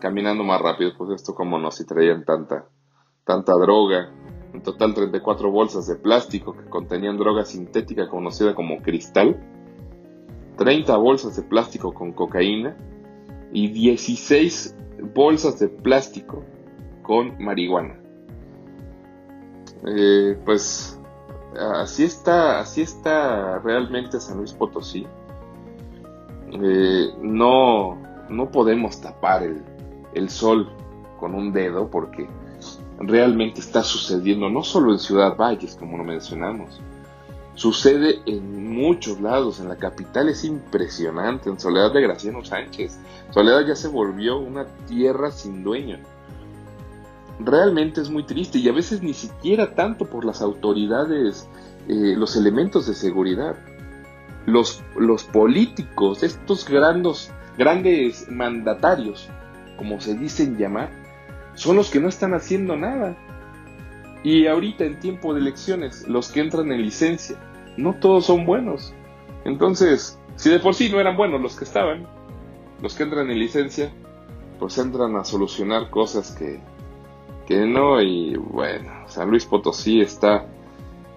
caminando 0.00 0.44
más 0.44 0.60
rápido, 0.60 0.92
pues 0.96 1.10
esto 1.10 1.34
como 1.34 1.58
no 1.58 1.70
si 1.70 1.84
traían 1.84 2.24
tanta, 2.24 2.66
tanta 3.24 3.52
droga, 3.54 4.10
en 4.52 4.62
total 4.62 4.94
34 4.94 5.50
bolsas 5.50 5.86
de 5.86 5.96
plástico 5.96 6.54
que 6.54 6.64
contenían 6.64 7.18
droga 7.18 7.44
sintética 7.44 8.08
conocida 8.08 8.54
como 8.54 8.80
cristal, 8.80 9.36
30 10.56 10.96
bolsas 10.96 11.36
de 11.36 11.42
plástico 11.42 11.92
con 11.92 12.12
cocaína 12.12 12.76
y 13.52 13.68
16 13.68 14.76
bolsas 15.14 15.58
de 15.58 15.68
plástico 15.68 16.44
con 17.02 17.42
marihuana. 17.42 18.00
Eh, 19.86 20.36
pues 20.44 20.97
así 21.56 22.04
está, 22.04 22.60
así 22.60 22.82
está 22.82 23.58
realmente 23.58 24.20
San 24.20 24.38
Luis 24.38 24.52
Potosí. 24.52 25.06
Eh, 26.52 27.14
no, 27.20 27.98
no 28.28 28.50
podemos 28.50 29.00
tapar 29.00 29.42
el, 29.42 29.62
el 30.14 30.30
sol 30.30 30.70
con 31.18 31.34
un 31.34 31.52
dedo 31.52 31.88
porque 31.90 32.28
realmente 32.98 33.60
está 33.60 33.82
sucediendo, 33.82 34.48
no 34.48 34.62
solo 34.62 34.92
en 34.92 34.98
Ciudad 34.98 35.36
Valles, 35.36 35.76
como 35.76 35.98
lo 35.98 36.04
mencionamos, 36.04 36.80
sucede 37.54 38.20
en 38.26 38.72
muchos 38.72 39.20
lados, 39.20 39.60
en 39.60 39.68
la 39.68 39.76
capital 39.76 40.28
es 40.28 40.44
impresionante, 40.44 41.50
en 41.50 41.58
Soledad 41.58 41.92
de 41.92 42.02
Graciano 42.02 42.44
Sánchez, 42.44 42.98
Soledad 43.30 43.66
ya 43.66 43.76
se 43.76 43.88
volvió 43.88 44.38
una 44.38 44.66
tierra 44.86 45.30
sin 45.30 45.62
dueño. 45.62 45.98
Realmente 47.40 48.00
es 48.00 48.10
muy 48.10 48.24
triste 48.24 48.58
y 48.58 48.68
a 48.68 48.72
veces 48.72 49.02
ni 49.02 49.14
siquiera 49.14 49.74
tanto 49.74 50.06
por 50.06 50.24
las 50.24 50.42
autoridades, 50.42 51.48
eh, 51.88 52.14
los 52.16 52.36
elementos 52.36 52.86
de 52.86 52.94
seguridad. 52.94 53.56
Los, 54.46 54.82
los 54.96 55.24
políticos, 55.24 56.22
estos 56.22 56.66
grandes, 56.68 57.32
grandes 57.56 58.28
mandatarios, 58.30 59.28
como 59.76 60.00
se 60.00 60.14
dicen 60.14 60.56
llamar, 60.56 60.90
son 61.54 61.76
los 61.76 61.90
que 61.90 62.00
no 62.00 62.08
están 62.08 62.34
haciendo 62.34 62.76
nada. 62.76 63.16
Y 64.24 64.46
ahorita 64.46 64.84
en 64.84 64.98
tiempo 64.98 65.34
de 65.34 65.40
elecciones, 65.40 66.08
los 66.08 66.32
que 66.32 66.40
entran 66.40 66.72
en 66.72 66.82
licencia, 66.82 67.36
no 67.76 67.94
todos 67.94 68.26
son 68.26 68.46
buenos. 68.46 68.92
Entonces, 69.44 70.18
si 70.34 70.50
de 70.50 70.58
por 70.58 70.74
sí 70.74 70.88
no 70.88 70.98
eran 70.98 71.16
buenos 71.16 71.40
los 71.40 71.56
que 71.56 71.64
estaban, 71.64 72.06
los 72.82 72.94
que 72.94 73.04
entran 73.04 73.30
en 73.30 73.38
licencia, 73.38 73.92
pues 74.58 74.76
entran 74.78 75.14
a 75.16 75.24
solucionar 75.24 75.90
cosas 75.90 76.32
que, 76.32 76.60
que 77.48 77.66
no. 77.66 78.00
Y 78.02 78.36
bueno, 78.36 78.90
San 79.06 79.30
Luis 79.30 79.46
Potosí 79.46 80.02
está 80.02 80.46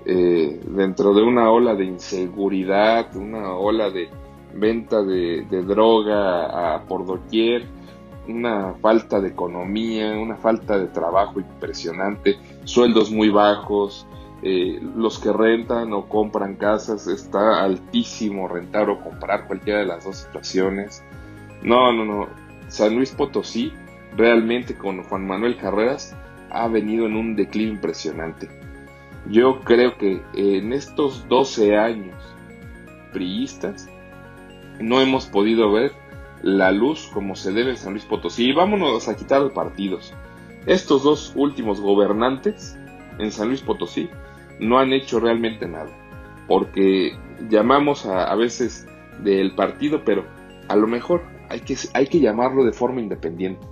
eh, 0.06 0.62
dentro 0.64 1.14
de 1.14 1.22
una 1.22 1.52
ola 1.52 1.76
de 1.76 1.84
inseguridad, 1.84 3.14
una 3.18 3.54
ola 3.54 3.90
de 3.92 4.10
venta 4.54 5.04
de, 5.04 5.44
droga 5.68 6.76
a 6.76 6.84
por 6.86 7.06
doquier 7.06 7.66
una 8.28 8.76
falta 8.76 9.20
de 9.20 9.30
economía, 9.30 10.14
una 10.14 10.38
falta 10.38 10.78
de 10.78 10.88
trabajo 10.88 11.40
impresionante, 11.40 12.38
sueldos 12.64 13.12
muy 13.12 13.30
bajos, 13.30 14.06
eh, 14.44 14.80
los 14.96 15.20
que 15.20 15.34
rentan 15.34 15.92
o 15.92 16.08
compran 16.08 16.56
casas, 16.56 17.08
está 17.08 17.64
altísimo 17.64 18.48
rentar 18.48 18.90
o 18.90 19.02
comprar 19.02 19.48
cualquiera 19.48 19.80
de 19.80 19.86
las 19.86 20.06
dos 20.06 20.18
situaciones. 20.18 21.04
No, 21.64 21.92
no, 21.92 22.06
no. 22.06 22.28
San 22.70 22.96
Luis 22.96 23.12
Potosí 23.12 23.74
realmente 24.16 24.78
con 24.78 25.04
Juan 25.04 25.26
Manuel 25.28 25.58
Carreras 25.58 26.16
ha 26.52 26.68
venido 26.68 27.06
en 27.06 27.16
un 27.16 27.36
declive 27.36 27.72
impresionante. 27.72 28.50
Yo 29.30 29.62
creo 29.62 29.98
que 29.98 30.22
en 30.34 30.74
estos 30.74 31.28
12 31.28 31.78
años 31.78 32.16
priistas 33.14 33.88
no 34.80 35.00
hemos 35.00 35.28
podido 35.28 35.72
ver 35.72 35.92
la 36.42 36.72
luz 36.72 37.10
como 37.14 37.36
se 37.36 37.52
debe 37.52 37.72
en 37.72 37.78
San 37.78 37.94
Luis 37.94 38.06
Potosí. 38.06 38.50
Y 38.50 38.54
vámonos 38.54 39.08
a 39.08 39.16
quitar 39.16 39.42
los 39.42 39.54
partidos. 39.54 40.14
Estos 40.66 41.04
dos 41.04 41.34
últimos 41.36 41.80
gobernantes 41.80 42.78
en 43.20 43.32
San 43.32 43.50
Luis 43.50 43.62
Potosí 43.62 44.10
no 44.60 44.80
han 44.80 44.94
hecho 44.94 45.20
realmente 45.20 45.68
nada. 45.68 45.90
Porque 46.48 47.16
llamamos 47.50 48.06
a, 48.06 48.34
veces 48.36 48.88
del 49.24 49.56
partido, 49.56 50.04
pero 50.04 50.26
a 50.68 50.76
lo 50.76 50.88
mejor 50.88 51.24
hay 51.50 51.62
que, 51.62 51.76
hay 51.94 52.08
que 52.08 52.20
llamarlo 52.20 52.64
de 52.64 52.74
forma 52.74 53.02
independiente. 53.02 53.66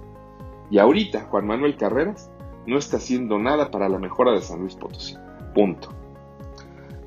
Y 0.72 0.78
ahorita 0.78 1.22
Juan 1.22 1.48
Manuel 1.48 1.76
Carreras 1.76 2.32
no 2.70 2.78
está 2.78 2.98
haciendo 2.98 3.40
nada 3.40 3.72
para 3.72 3.90
la 3.90 4.00
mejora 4.00 4.32
de 4.32 4.42
San 4.42 4.60
Luis 4.60 4.76
Potosí. 4.76 5.16
Punto. 5.54 5.90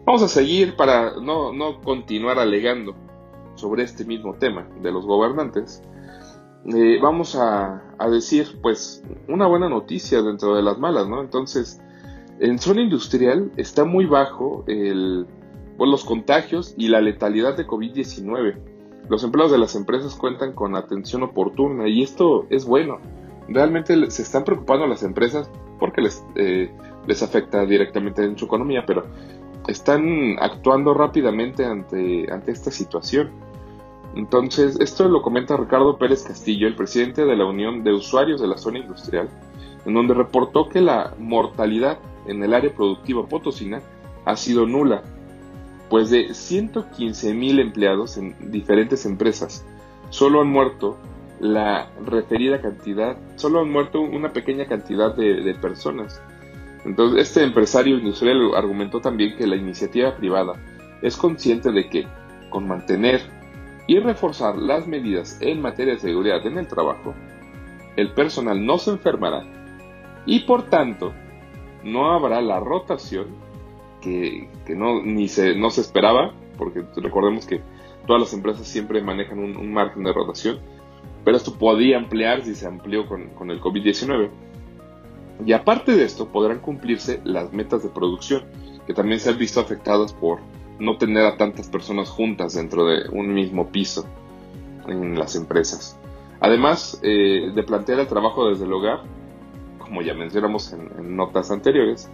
Vamos 0.05 0.23
a 0.23 0.29
seguir 0.29 0.75
para 0.77 1.21
no, 1.21 1.81
continuar 1.83 2.39
alegando 2.39 2.95
sobre 3.55 3.85
este 3.85 4.05
mismo 4.05 4.35
tema 4.35 4.67
de 4.83 4.91
los 4.91 5.07
gobernantes. 5.07 5.81
Eh, 6.67 6.99
vamos 7.01 7.37
a, 7.37 7.83
decir, 8.11 8.59
pues, 8.61 9.05
una 9.29 9.47
buena 9.47 9.69
noticia 9.69 10.21
dentro 10.23 10.57
de 10.57 10.63
las 10.63 10.79
malas, 10.79 11.09
¿no? 11.09 11.21
Entonces, 11.21 11.81
en 12.41 12.59
zona 12.59 12.83
industrial 12.83 13.53
está 13.57 13.85
muy 13.85 14.07
bajo 14.07 14.65
el, 14.67 15.27
pues, 15.79 15.89
los 15.89 16.05
contagios 16.05 16.75
y 16.77 16.89
la 16.89 17.01
letalidad 17.01 17.57
de 17.57 17.67
COVID-19. 17.67 18.57
Los 19.09 19.23
empleados 19.23 19.53
de 19.53 19.59
las 19.59 19.77
empresas 19.77 20.17
cuentan 20.17 20.53
con 20.53 20.75
atención 20.75 21.23
oportuna 21.23 21.89
y 21.89 22.03
esto 22.03 22.47
es 22.51 22.65
bueno. 22.65 22.99
Realmente 23.49 24.11
se 24.11 24.23
están 24.23 24.45
preocupando 24.45 24.87
las 24.87 25.03
empresas 25.03 25.51
porque 25.79 26.01
les, 26.01 26.25
eh, 26.37 26.71
les 27.07 27.23
afecta 27.23 27.65
directamente 27.67 28.25
en 28.25 28.39
su 28.39 28.45
economía, 28.45 28.85
pero 28.87 29.07
están 29.69 30.37
actuando 30.41 30.95
rápidamente 30.95 31.65
ante, 31.65 32.31
ante 32.33 32.53
esta 32.53 32.71
situación. 32.71 33.31
Entonces, 34.15 34.79
esto 34.81 35.09
lo 35.09 35.23
comenta 35.23 35.57
Ricardo 35.57 35.97
Pérez 35.97 36.23
Castillo, 36.23 36.67
el 36.67 36.77
presidente 36.77 37.25
de 37.25 37.37
la 37.37 37.47
Unión 37.47 37.83
de 37.83 37.93
Usuarios 37.93 38.41
de 38.41 38.49
la 38.49 38.59
Zona 38.59 38.79
Industrial, 38.79 39.29
en 39.87 39.95
donde 39.95 40.15
reportó 40.15 40.69
que 40.69 40.81
la 40.81 41.15
mortalidad 41.19 41.99
en 42.27 42.43
el 42.43 42.53
área 42.55 42.75
productiva 42.75 43.27
potosina 43.27 43.81
ha 44.25 44.37
sido 44.37 44.67
nula, 44.67 45.03
pues 45.89 46.11
de 46.11 46.35
115 46.35 47.35
mil 47.35 47.59
empleados 47.59 48.17
en 48.17 48.35
diferentes 48.51 49.07
empresas, 49.07 49.65
solo 50.11 50.43
han 50.43 50.49
muerto 50.49 50.97
la 51.41 51.91
referida 52.07 52.61
cantidad, 52.61 53.17
solo 53.43 53.61
han 53.61 53.71
muerto 53.71 54.01
una 54.01 54.33
pequeña 54.33 54.67
cantidad 54.67 55.15
de 55.15 55.55
personas. 55.61 56.23
Entonces, 56.85 57.29
este 57.29 57.45
empresario 57.45 57.99
industrial 57.99 58.55
argumentó 58.55 59.01
también 59.01 59.37
que 59.37 59.47
la 59.47 59.57
iniciativa 59.57 60.17
privada 60.17 60.55
es 61.01 61.17
consciente 61.17 61.71
de 61.71 61.89
que, 61.89 62.07
con 62.51 62.67
mantener 62.67 63.21
y 63.87 63.99
reforzar 63.99 64.57
las 64.57 64.87
medidas 64.87 65.39
en 65.41 65.61
materia 65.61 65.95
de 65.95 66.01
seguridad 66.01 66.45
en 66.47 66.59
el 66.59 66.67
trabajo, 66.67 67.15
el 67.97 68.13
personal 68.13 68.65
no 68.65 68.79
se 68.79 68.93
enfermará 68.93 69.45
y 70.25 70.41
por 70.41 70.65
tanto 70.71 71.13
no 71.85 72.13
habrá 72.13 72.41
la 72.41 72.61
rotación 72.61 73.27
que, 74.01 74.49
no, 74.69 75.03
ni 75.03 75.29
se, 75.29 75.55
no 75.55 75.71
se 75.71 75.81
esperaba, 75.81 76.33
porque 76.59 76.85
recordemos 76.97 77.47
que 77.47 77.61
todas 78.07 78.23
las 78.23 78.33
empresas 78.33 78.67
siempre 78.67 79.01
manejan 79.03 79.39
un, 79.39 79.73
margen 79.73 80.03
de 80.05 80.13
rotación, 80.13 80.59
pero 81.25 81.37
esto 81.37 81.55
podía 81.55 81.99
ampliar 81.99 82.43
si 82.43 82.55
se 82.55 82.67
amplió 82.67 83.07
con, 83.07 83.29
con 83.31 83.51
el 83.51 83.61
COVID-19. 83.61 84.31
Y 85.45 85.53
aparte 85.53 85.93
de 85.93 86.05
esto, 86.05 86.29
podrán 86.29 86.61
cumplirse 86.61 87.21
las 87.25 87.53
metas 87.53 87.83
de 87.83 87.89
producción, 87.89 88.45
que 88.87 88.95
también 88.95 89.21
se 89.21 89.31
han 89.31 89.39
visto 89.39 89.61
afectadas 89.61 90.13
por 90.13 90.41
no 90.79 90.97
tener 90.97 91.25
a 91.25 91.37
tantas 91.37 91.69
personas 91.69 92.09
juntas 92.09 92.55
dentro 92.55 92.87
de 92.87 93.09
un 93.11 93.33
mismo 93.33 93.69
piso 93.71 94.07
en 94.87 95.19
las 95.19 95.37
empresas. 95.37 95.99
Además 96.41 97.01
eh, 97.03 97.53
de 97.55 97.63
plantear 97.63 98.01
el 98.01 98.09
trabajo 98.09 98.51
desde 98.51 98.65
el 98.65 98.73
hogar, 98.73 99.03
como 99.79 100.03
ya 100.03 100.15
mencionamos 100.15 100.73
en, 100.73 101.17
notas 101.17 101.51
anteriores, 101.51 102.11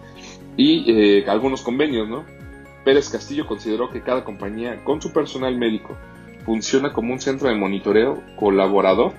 y 0.57 0.85
eh, 0.91 1.25
algunos 1.29 1.63
convenios, 1.63 2.09
¿no? 2.09 2.25
Pérez 2.85 3.09
Castillo 3.09 3.47
consideró 3.47 3.91
que 3.91 4.03
cada 4.03 4.25
compañía 4.25 4.85
con 4.85 5.01
su 5.01 5.13
personal 5.13 5.57
médico 5.57 5.97
funciona 6.49 6.93
como 6.93 7.13
un 7.13 7.21
centro 7.21 7.49
de 7.49 7.55
monitoreo 7.55 8.23
colaborador 8.37 9.13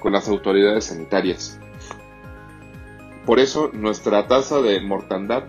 con 0.00 0.12
las 0.12 0.28
autoridades 0.28 0.86
sanitarias 0.86 1.60
por 3.24 3.38
eso 3.38 3.70
nuestra 3.72 4.26
tasa 4.26 4.60
de 4.60 4.80
mortandad 4.80 5.44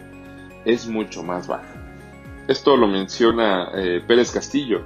es 0.63 0.87
mucho 0.87 1.23
más 1.23 1.47
baja. 1.47 1.73
Esto 2.47 2.77
lo 2.77 2.87
menciona 2.87 3.69
eh, 3.73 4.01
Pérez 4.05 4.31
Castillo, 4.31 4.83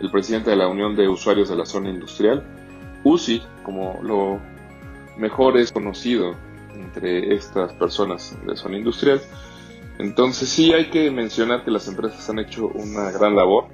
el 0.00 0.10
presidente 0.10 0.50
de 0.50 0.56
la 0.56 0.68
Unión 0.68 0.94
de 0.94 1.08
Usuarios 1.08 1.48
de 1.48 1.56
la 1.56 1.66
Zona 1.66 1.90
Industrial, 1.90 2.44
UCI, 3.02 3.42
como 3.64 3.98
lo 4.02 4.38
mejor 5.16 5.56
es 5.56 5.72
conocido 5.72 6.36
entre 6.74 7.34
estas 7.34 7.72
personas 7.72 8.36
de 8.46 8.56
zona 8.56 8.78
industrial. 8.78 9.20
Entonces 9.98 10.48
sí 10.48 10.72
hay 10.72 10.88
que 10.88 11.10
mencionar 11.10 11.64
que 11.64 11.70
las 11.70 11.88
empresas 11.88 12.30
han 12.30 12.38
hecho 12.38 12.68
una 12.68 13.10
gran 13.10 13.34
labor. 13.34 13.66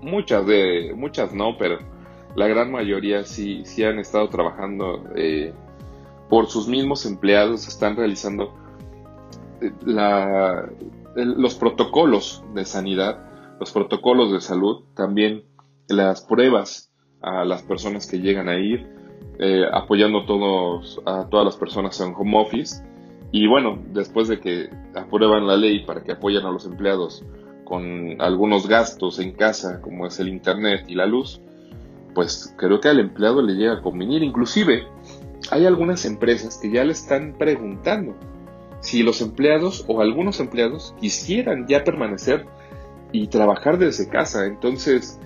Muchas 0.00 0.46
de, 0.46 0.92
muchas 0.96 1.34
no, 1.34 1.56
pero 1.58 1.78
la 2.36 2.46
gran 2.46 2.70
mayoría 2.70 3.24
sí, 3.24 3.62
sí 3.64 3.84
han 3.84 3.98
estado 3.98 4.28
trabajando 4.28 5.02
eh, 5.16 5.52
por 6.28 6.46
sus 6.46 6.68
mismos 6.68 7.06
empleados 7.06 7.66
están 7.66 7.96
realizando 7.96 8.54
eh, 9.60 9.72
los 11.16 11.54
protocolos 11.56 12.44
de 12.54 12.64
sanidad, 12.64 13.18
los 13.58 13.72
protocolos 13.72 14.30
de 14.32 14.40
salud, 14.40 14.84
también 14.94 15.44
las 15.88 16.22
pruebas 16.22 16.92
a 17.22 17.44
las 17.44 17.62
personas 17.62 18.06
que 18.06 18.20
llegan 18.20 18.48
a 18.48 18.58
ir, 18.58 18.86
eh, 19.40 19.64
apoyando 19.72 20.24
todos, 20.26 21.00
a 21.06 21.28
todas 21.28 21.44
las 21.44 21.56
personas 21.56 22.00
en 22.00 22.14
home 22.14 22.38
office. 22.38 22.84
Y 23.32 23.46
bueno, 23.46 23.78
después 23.92 24.28
de 24.28 24.38
que 24.38 24.70
aprueban 24.94 25.46
la 25.46 25.56
ley 25.56 25.84
para 25.84 26.02
que 26.02 26.12
apoyen 26.12 26.46
a 26.46 26.50
los 26.50 26.66
empleados 26.66 27.24
con 27.68 28.20
algunos 28.20 28.66
gastos 28.66 29.18
en 29.18 29.32
casa, 29.32 29.82
como 29.82 30.06
es 30.06 30.18
el 30.18 30.28
internet 30.28 30.84
y 30.88 30.94
la 30.94 31.04
luz, 31.04 31.42
pues 32.14 32.54
creo 32.56 32.80
que 32.80 32.88
al 32.88 32.98
empleado 32.98 33.42
le 33.42 33.54
llega 33.54 33.74
a 33.74 33.82
convenir. 33.82 34.22
Inclusive, 34.22 34.84
hay 35.50 35.66
algunas 35.66 36.06
empresas 36.06 36.56
que 36.56 36.70
ya 36.70 36.82
le 36.84 36.92
están 36.92 37.34
preguntando 37.38 38.16
si 38.80 39.02
los 39.02 39.20
empleados 39.20 39.84
o 39.86 40.00
algunos 40.00 40.40
empleados 40.40 40.94
quisieran 40.98 41.66
ya 41.66 41.84
permanecer 41.84 42.46
y 43.12 43.26
trabajar 43.26 43.76
desde 43.76 44.08
casa. 44.08 44.46
Entonces, 44.46 45.20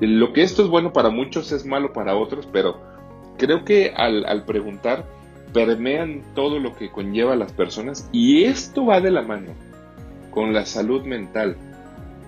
lo 0.00 0.32
que 0.32 0.42
esto 0.42 0.64
es 0.64 0.68
bueno 0.68 0.92
para 0.92 1.10
muchos 1.10 1.52
es 1.52 1.64
malo 1.64 1.92
para 1.92 2.16
otros, 2.16 2.48
pero 2.52 2.80
creo 3.38 3.64
que 3.64 3.92
al, 3.96 4.44
preguntar 4.44 5.06
permean 5.52 6.22
todo 6.34 6.58
lo 6.58 6.74
que 6.74 6.90
conlleva 6.90 7.34
a 7.34 7.36
las 7.36 7.52
personas 7.52 8.08
y 8.10 8.42
esto 8.42 8.84
va 8.84 9.00
de 9.00 9.12
la 9.12 9.22
mano 9.22 9.52
con 10.32 10.52
la 10.52 10.66
salud 10.66 11.04
mental, 11.04 11.56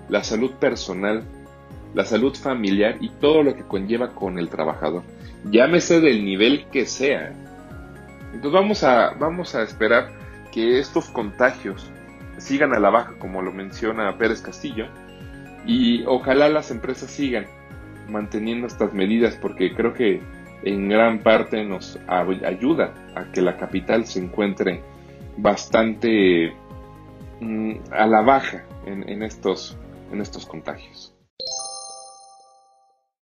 la 0.09 0.23
salud 0.23 0.51
personal, 0.53 1.23
la 1.93 2.05
salud 2.05 2.35
familiar 2.35 2.97
y 3.01 3.09
todo 3.09 3.43
lo 3.43 3.55
que 3.55 3.63
conlleva 3.63 4.13
con 4.13 4.39
el 4.39 4.49
trabajador 4.49 5.03
llámese 5.51 6.01
del 6.01 6.23
nivel 6.23 6.65
que 6.71 6.85
sea. 6.85 7.33
Entonces 8.33 8.51
vamos 8.51 8.83
a, 8.83 9.13
vamos 9.19 9.55
a 9.55 9.63
esperar 9.63 10.11
que 10.51 10.79
estos 10.79 11.09
contagios 11.09 11.89
sigan 12.37 12.73
a 12.73 12.79
la 12.79 12.89
baja, 12.89 13.13
como 13.19 13.41
lo 13.41 13.51
menciona 13.51 14.17
Pérez 14.17 14.41
Castillo, 14.41 14.87
y 15.65 16.03
ojalá 16.05 16.49
las 16.49 16.71
empresas 16.71 17.09
sigan 17.11 17.45
manteniendo 18.09 18.67
estas 18.67 18.93
medidas, 18.93 19.35
porque 19.35 19.73
creo 19.73 19.93
que 19.93 20.21
en 20.63 20.89
gran 20.89 21.19
parte 21.19 21.63
nos 21.63 21.99
ayuda 22.07 22.93
a 23.15 23.31
que 23.31 23.41
la 23.41 23.57
capital 23.57 24.05
se 24.05 24.19
encuentre 24.19 24.81
bastante 25.37 26.53
mm, 27.39 27.73
a 27.91 28.07
la 28.07 28.21
baja 28.21 28.63
en, 28.85 29.21
estos, 29.23 29.77
en 30.11 30.21
estos 30.21 30.45
contagios. 30.45 31.15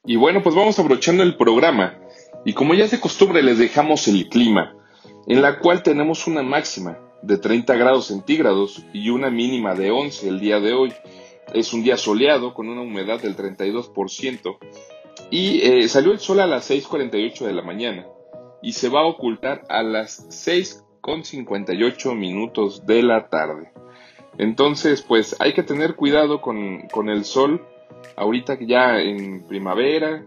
Y 0.04 0.16
bueno, 0.16 0.42
pues 0.42 0.54
vamos 0.54 0.78
abrochando 0.78 1.22
el 1.22 1.36
programa. 1.36 1.98
Y 2.44 2.52
como 2.52 2.74
ya 2.74 2.84
es 2.84 2.90
de 2.90 3.00
costumbre, 3.00 3.42
les 3.42 3.58
dejamos 3.58 4.06
el 4.06 4.28
clima, 4.28 4.76
en 5.26 5.40
la 5.40 5.58
cual 5.58 5.82
tenemos 5.82 6.26
una 6.26 6.42
máxima 6.42 6.98
de 7.22 7.38
30 7.38 7.74
grados 7.76 8.08
centígrados 8.08 8.84
y 8.92 9.08
una 9.08 9.30
mínima 9.30 9.74
de 9.74 9.90
11 9.90 10.28
el 10.28 10.40
día 10.40 10.60
de 10.60 10.74
hoy. 10.74 10.92
Es 11.54 11.72
un 11.72 11.82
día 11.82 11.96
soleado 11.96 12.52
con 12.52 12.68
una 12.68 12.82
humedad 12.82 13.20
del 13.20 13.34
32% 13.36 14.58
y 15.30 15.62
eh, 15.62 15.88
salió 15.88 16.12
el 16.12 16.20
sol 16.20 16.40
a 16.40 16.46
las 16.46 16.70
6.48 16.70 17.46
de 17.46 17.52
la 17.54 17.62
mañana 17.62 18.06
y 18.62 18.72
se 18.72 18.88
va 18.88 19.00
a 19.00 19.06
ocultar 19.06 19.64
a 19.68 19.82
las 19.82 20.28
6.58 20.28 22.14
minutos 22.14 22.86
de 22.86 23.02
la 23.02 23.28
tarde. 23.28 23.72
Entonces, 24.38 25.02
pues 25.02 25.36
hay 25.38 25.52
que 25.52 25.62
tener 25.62 25.94
cuidado 25.94 26.40
con, 26.40 26.88
con 26.88 27.08
el 27.08 27.24
sol 27.24 27.64
ahorita 28.16 28.58
ya 28.60 29.00
en 29.00 29.42
primavera, 29.44 30.24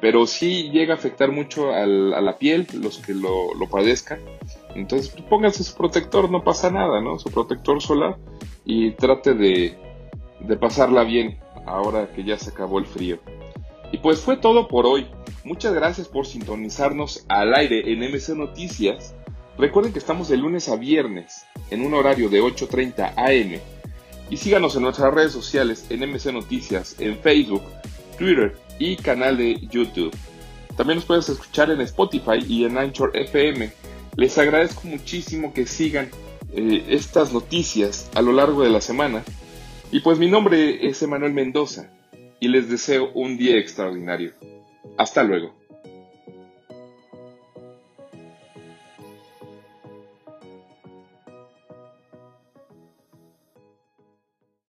pero 0.00 0.26
sí 0.26 0.70
llega 0.70 0.94
a 0.94 0.96
afectar 0.96 1.30
mucho 1.30 1.72
a 1.72 1.86
la 1.86 2.38
piel, 2.38 2.66
los 2.74 2.98
que 2.98 3.14
lo, 3.14 3.52
padezcan. 3.70 4.20
Entonces 4.74 5.10
pues, 5.10 5.24
pónganse 5.24 5.62
su 5.64 5.74
protector, 5.76 6.30
no 6.30 6.42
pasa 6.42 6.70
nada, 6.70 7.00
¿no? 7.00 7.18
Su 7.18 7.30
protector 7.30 7.82
solar 7.82 8.16
y 8.64 8.92
trate 8.92 9.34
de, 9.34 9.76
de 10.40 10.56
pasarla 10.56 11.04
bien 11.04 11.38
ahora 11.66 12.10
que 12.12 12.24
ya 12.24 12.38
se 12.38 12.50
acabó 12.50 12.78
el 12.78 12.86
frío. 12.86 13.18
Y 13.92 13.98
pues 13.98 14.20
fue 14.20 14.36
todo 14.36 14.68
por 14.68 14.86
hoy. 14.86 15.06
Muchas 15.44 15.72
gracias 15.72 16.08
por 16.08 16.26
sintonizarnos 16.26 17.24
al 17.28 17.54
aire 17.54 17.90
en 17.90 18.00
MC 18.00 18.30
Noticias. 18.36 19.14
Recuerden 19.58 19.92
que 19.92 19.98
estamos 19.98 20.28
de 20.28 20.36
lunes 20.36 20.68
a 20.68 20.76
viernes 20.76 21.44
en 21.70 21.84
un 21.84 21.92
horario 21.94 22.28
de 22.28 22.40
8.30 22.40 23.14
am. 23.16 23.60
Y 24.30 24.36
síganos 24.36 24.76
en 24.76 24.82
nuestras 24.82 25.12
redes 25.12 25.32
sociales 25.32 25.86
en 25.90 26.08
MC 26.08 26.32
Noticias, 26.32 26.94
en 27.00 27.18
Facebook, 27.18 27.62
Twitter 28.16 28.56
y 28.78 28.96
canal 28.96 29.36
de 29.36 29.58
YouTube. 29.68 30.14
También 30.76 30.98
nos 30.98 31.06
puedes 31.06 31.28
escuchar 31.28 31.70
en 31.70 31.80
Spotify 31.80 32.38
y 32.46 32.64
en 32.64 32.78
Anchor 32.78 33.10
FM. 33.16 33.72
Les 34.14 34.38
agradezco 34.38 34.82
muchísimo 34.86 35.52
que 35.52 35.66
sigan 35.66 36.08
eh, 36.52 36.84
estas 36.88 37.32
noticias 37.32 38.08
a 38.14 38.22
lo 38.22 38.32
largo 38.32 38.62
de 38.62 38.70
la 38.70 38.80
semana. 38.80 39.24
Y 39.90 40.00
pues 40.00 40.20
mi 40.20 40.30
nombre 40.30 40.86
es 40.86 41.02
Emanuel 41.02 41.32
Mendoza 41.32 41.90
y 42.38 42.46
les 42.46 42.68
deseo 42.68 43.10
un 43.14 43.36
día 43.36 43.56
extraordinario. 43.56 44.34
Hasta 44.96 45.24
luego. 45.24 45.57